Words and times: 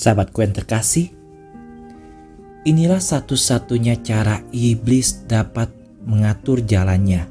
Sahabatku 0.00 0.40
yang 0.40 0.56
terkasih, 0.56 1.12
inilah 2.64 3.04
satu-satunya 3.04 4.00
cara 4.00 4.40
iblis 4.48 5.28
dapat 5.28 5.68
mengatur 6.08 6.64
jalannya. 6.64 7.28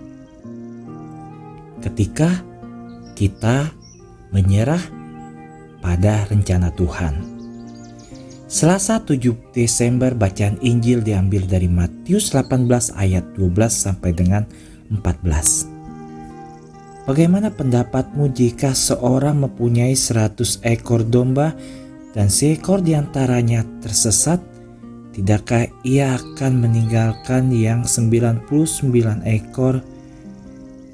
Ketika 1.82 2.46
kita 3.18 3.74
menyerah 4.30 4.86
pada 5.82 6.30
rencana 6.30 6.70
Tuhan. 6.78 7.42
Selasa 8.46 9.02
7 9.02 9.18
Desember 9.50 10.14
bacaan 10.14 10.62
Injil 10.62 11.02
diambil 11.02 11.50
dari 11.50 11.66
Matius 11.66 12.38
18 12.38 12.94
ayat 12.94 13.26
12 13.34 13.50
sampai 13.66 14.14
dengan 14.14 14.46
14. 14.94 17.10
Bagaimana 17.10 17.50
pendapatmu 17.50 18.30
jika 18.30 18.78
seorang 18.78 19.42
mempunyai 19.42 19.98
100 19.98 20.62
ekor 20.62 21.02
domba 21.02 21.58
dan 22.10 22.28
seekor 22.28 22.82
di 22.82 22.98
antaranya 22.98 23.62
tersesat, 23.86 24.42
tidakkah 25.14 25.70
ia 25.86 26.18
akan 26.18 26.66
meninggalkan 26.66 27.54
yang 27.54 27.86
99 27.86 28.50
ekor 29.30 29.82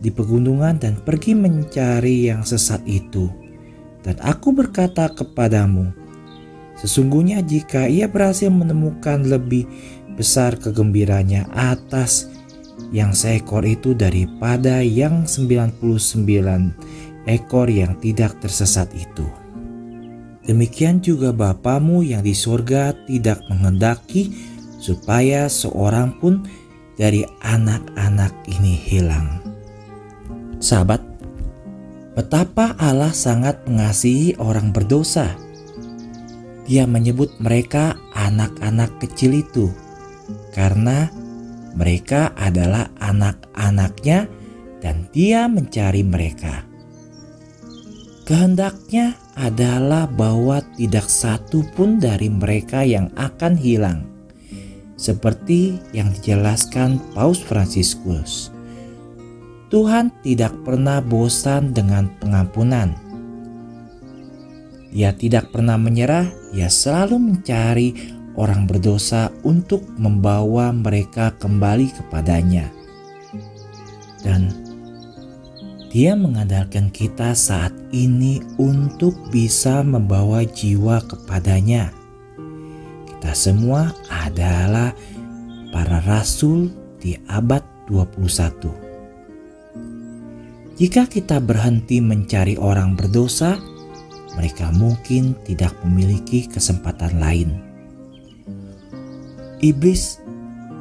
di 0.04 0.12
pegunungan 0.12 0.76
dan 0.76 1.00
pergi 1.00 1.32
mencari 1.32 2.28
yang 2.28 2.44
sesat 2.44 2.84
itu? 2.84 3.32
Dan 4.04 4.20
aku 4.22 4.52
berkata 4.52 5.08
kepadamu, 5.10 5.90
sesungguhnya 6.78 7.42
jika 7.42 7.88
ia 7.88 8.12
berhasil 8.12 8.52
menemukan 8.52 9.24
lebih 9.24 9.66
besar 10.20 10.60
kegembiranya 10.60 11.48
atas 11.56 12.28
yang 12.92 13.16
seekor 13.16 13.64
itu 13.64 13.96
daripada 13.96 14.84
yang 14.84 15.24
99 15.24 15.80
ekor 17.26 17.68
yang 17.72 17.98
tidak 18.04 18.38
tersesat 18.44 18.92
itu. 18.94 19.45
Demikian 20.46 21.02
juga 21.02 21.34
Bapamu 21.34 22.06
yang 22.06 22.22
di 22.22 22.38
surga 22.38 22.94
tidak 23.10 23.42
menghendaki 23.50 24.30
supaya 24.78 25.50
seorang 25.50 26.14
pun 26.22 26.46
dari 27.02 27.26
anak-anak 27.42 28.32
ini 28.46 28.78
hilang. 28.78 29.42
Sahabat, 30.62 31.02
betapa 32.14 32.78
Allah 32.78 33.10
sangat 33.10 33.66
mengasihi 33.66 34.38
orang 34.38 34.70
berdosa. 34.70 35.34
Dia 36.66 36.86
menyebut 36.86 37.34
mereka 37.42 37.98
anak-anak 38.14 39.02
kecil 39.02 39.42
itu 39.42 39.70
karena 40.54 41.10
mereka 41.74 42.34
adalah 42.38 42.90
anak-anaknya 43.02 44.30
dan 44.82 45.10
dia 45.10 45.50
mencari 45.50 46.02
mereka. 46.02 46.75
Kehendaknya 48.26 49.14
adalah 49.38 50.10
bahwa 50.10 50.58
tidak 50.74 51.06
satu 51.06 51.62
pun 51.78 52.02
dari 52.02 52.26
mereka 52.26 52.82
yang 52.82 53.14
akan 53.14 53.54
hilang. 53.54 54.02
Seperti 54.98 55.78
yang 55.94 56.10
dijelaskan 56.10 56.98
Paus 57.14 57.38
Fransiskus. 57.38 58.50
Tuhan 59.70 60.10
tidak 60.26 60.58
pernah 60.66 61.06
bosan 61.06 61.70
dengan 61.70 62.10
pengampunan. 62.18 62.98
Dia 64.90 65.14
tidak 65.14 65.54
pernah 65.54 65.78
menyerah, 65.78 66.26
dia 66.50 66.72
selalu 66.72 67.22
mencari 67.22 67.94
orang 68.42 68.66
berdosa 68.66 69.30
untuk 69.46 69.86
membawa 70.02 70.74
mereka 70.74 71.30
kembali 71.38 71.94
kepadanya. 71.94 72.74
Dan 74.26 74.65
dia 75.96 76.12
mengandalkan 76.12 76.92
kita 76.92 77.32
saat 77.32 77.72
ini 77.96 78.44
untuk 78.60 79.16
bisa 79.32 79.80
membawa 79.80 80.44
jiwa 80.44 81.00
kepadanya. 81.08 81.88
Kita 83.08 83.32
semua 83.32 83.96
adalah 84.12 84.92
para 85.72 86.04
rasul 86.04 86.68
di 87.00 87.16
abad 87.32 87.64
21. 87.88 90.76
Jika 90.76 91.08
kita 91.08 91.40
berhenti 91.40 92.04
mencari 92.04 92.60
orang 92.60 93.00
berdosa, 93.00 93.56
mereka 94.36 94.76
mungkin 94.76 95.32
tidak 95.48 95.80
memiliki 95.88 96.52
kesempatan 96.52 97.24
lain. 97.24 97.56
Iblis 99.64 100.20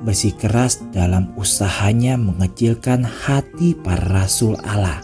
bersikeras 0.05 0.85
dalam 0.93 1.33
usahanya 1.35 2.21
mengecilkan 2.21 3.03
hati 3.03 3.73
para 3.73 4.05
rasul 4.23 4.55
Allah. 4.63 5.01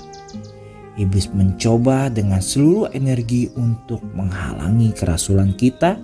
Iblis 1.00 1.32
mencoba 1.32 2.12
dengan 2.12 2.44
seluruh 2.44 2.92
energi 2.92 3.48
untuk 3.56 4.04
menghalangi 4.12 4.92
kerasulan 4.92 5.56
kita, 5.56 5.96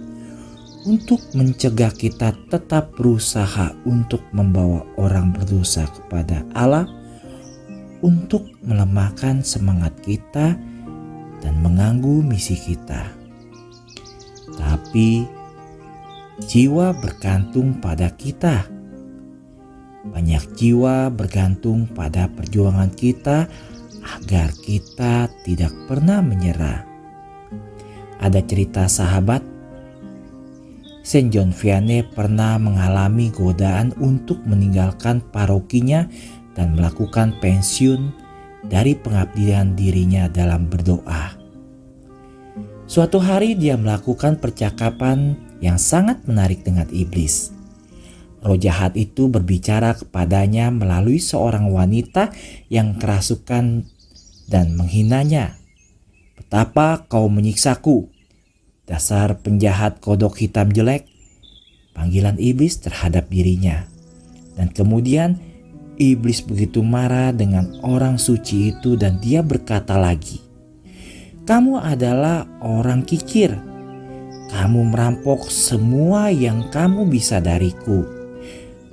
untuk 0.89 1.21
mencegah 1.37 1.93
kita 1.93 2.33
tetap 2.49 2.97
berusaha 2.97 3.77
untuk 3.85 4.25
membawa 4.33 4.89
orang 4.97 5.37
berdosa 5.37 5.85
kepada 5.85 6.41
Allah, 6.57 6.89
untuk 8.01 8.49
melemahkan 8.65 9.45
semangat 9.45 9.93
kita 10.01 10.57
dan 11.45 11.55
mengganggu 11.61 12.25
misi 12.25 12.57
kita. 12.57 13.13
Tapi 14.57 15.29
jiwa 16.41 16.97
bergantung 16.97 17.77
pada 17.83 18.09
kita 18.17 18.76
banyak 20.13 20.45
jiwa 20.55 21.11
bergantung 21.11 21.91
pada 21.91 22.31
perjuangan 22.31 22.91
kita 22.95 23.51
agar 24.07 24.55
kita 24.63 25.27
tidak 25.43 25.73
pernah 25.91 26.23
menyerah. 26.23 26.87
Ada 28.23 28.41
cerita 28.47 28.87
sahabat, 28.87 29.43
Saint 31.07 31.31
John 31.31 31.55
Vianney 31.55 32.03
pernah 32.03 32.59
mengalami 32.59 33.31
godaan 33.31 33.95
untuk 34.03 34.43
meninggalkan 34.43 35.23
parokinya 35.31 36.11
dan 36.59 36.75
melakukan 36.75 37.39
pensiun 37.39 38.11
dari 38.67 38.99
pengabdian 38.99 39.79
dirinya 39.79 40.27
dalam 40.27 40.67
berdoa. 40.67 41.39
Suatu 42.87 43.19
hari 43.19 43.59
dia 43.59 43.75
melakukan 43.75 44.39
percakapan 44.39 45.39
yang 45.59 45.79
sangat 45.79 46.23
menarik 46.27 46.63
dengan 46.63 46.87
iblis. 46.91 47.56
Roh 48.47 48.55
jahat 48.55 48.95
itu 48.95 49.27
berbicara 49.27 49.99
kepadanya 49.99 50.71
melalui 50.71 51.19
seorang 51.19 51.67
wanita 51.67 52.31
yang 52.71 52.95
kerasukan 52.95 53.83
dan 54.47 54.67
menghinanya. 54.79 55.59
Betapa 56.39 57.11
kau 57.11 57.27
menyiksaku, 57.27 58.07
dasar 58.87 59.43
penjahat 59.43 59.99
kodok 59.99 60.39
hitam 60.39 60.71
jelek. 60.71 61.11
Panggilan 61.91 62.39
iblis 62.39 62.79
terhadap 62.79 63.27
dirinya. 63.35 63.91
Dan 64.55 64.71
kemudian 64.71 65.43
iblis 65.99 66.39
begitu 66.47 66.87
marah 66.87 67.35
dengan 67.35 67.83
orang 67.83 68.15
suci 68.15 68.71
itu 68.71 68.95
dan 68.95 69.19
dia 69.19 69.43
berkata 69.43 69.99
lagi, 69.99 70.39
"Kamu 71.43 71.83
adalah 71.83 72.47
orang 72.63 73.03
kikir. 73.03 73.59
Kamu 74.55 74.87
merampok 74.87 75.51
semua 75.51 76.31
yang 76.31 76.71
kamu 76.71 77.11
bisa 77.11 77.43
dariku." 77.43 78.26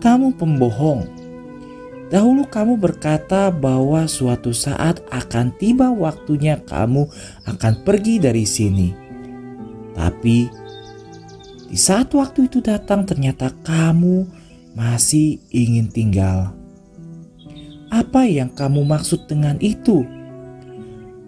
Kamu 0.04 0.36
pembohong. 0.36 1.08
Dahulu 2.12 2.44
kamu 2.52 2.76
berkata 2.76 3.48
bahwa 3.48 4.04
suatu 4.04 4.52
saat 4.52 5.00
akan 5.08 5.56
tiba 5.56 5.88
waktunya 5.96 6.60
kamu 6.60 7.08
akan 7.48 7.74
pergi 7.88 8.20
dari 8.20 8.44
sini. 8.44 8.92
Tapi 9.96 10.52
di 11.72 11.78
saat 11.80 12.12
waktu 12.12 12.52
itu 12.52 12.60
datang 12.60 13.08
ternyata 13.08 13.56
kamu 13.64 14.28
masih 14.76 15.40
ingin 15.50 15.88
tinggal. 15.88 16.52
Apa 17.88 18.28
yang 18.28 18.52
kamu 18.52 18.84
maksud 18.84 19.26
dengan 19.32 19.56
itu? 19.64 20.04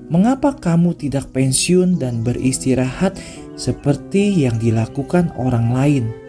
Mengapa 0.05 0.53
kamu 0.53 0.93
tidak 0.99 1.33
pensiun 1.33 1.97
dan 1.97 2.21
beristirahat 2.21 3.17
seperti 3.57 4.45
yang 4.45 4.61
dilakukan 4.61 5.33
orang 5.33 5.73
lain? 5.73 6.24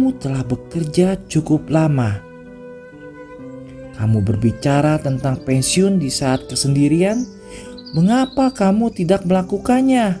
Kamu 0.00 0.16
telah 0.16 0.40
bekerja 0.48 1.20
cukup 1.28 1.68
lama. 1.68 2.24
Kamu 4.00 4.24
berbicara 4.24 4.96
tentang 4.96 5.44
pensiun 5.44 6.00
di 6.00 6.08
saat 6.08 6.48
kesendirian. 6.48 7.28
Mengapa 7.92 8.48
kamu 8.48 8.96
tidak 8.96 9.28
melakukannya? 9.28 10.16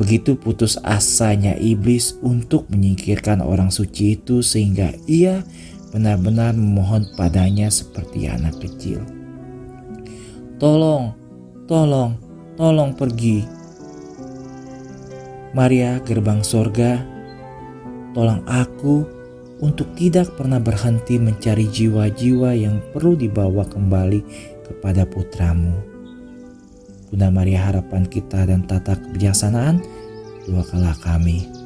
Begitu 0.00 0.40
putus 0.40 0.80
asanya 0.80 1.60
iblis 1.60 2.16
untuk 2.24 2.72
menyingkirkan 2.72 3.44
orang 3.44 3.68
suci 3.68 4.16
itu, 4.16 4.40
sehingga 4.40 4.96
ia 5.04 5.44
benar-benar 5.92 6.56
memohon 6.56 7.04
padanya 7.20 7.68
seperti 7.68 8.32
anak 8.32 8.64
kecil. 8.64 9.04
Tolong, 10.56 11.12
tolong, 11.68 12.16
tolong 12.56 12.96
pergi. 12.96 13.44
Maria, 15.52 16.00
gerbang 16.00 16.40
sorga, 16.40 17.17
Tolong 18.18 18.42
aku 18.50 19.06
untuk 19.62 19.94
tidak 19.94 20.34
pernah 20.34 20.58
berhenti 20.58 21.22
mencari 21.22 21.70
jiwa-jiwa 21.70 22.50
yang 22.50 22.82
perlu 22.90 23.14
dibawa 23.14 23.62
kembali 23.62 24.26
kepada 24.66 25.06
putramu. 25.06 25.70
Bunda 27.14 27.30
Maria 27.30 27.70
harapan 27.70 28.10
kita 28.10 28.42
dan 28.42 28.66
tata 28.66 28.98
kebijaksanaan, 28.98 29.78
doakanlah 30.50 30.98
kami 30.98 31.57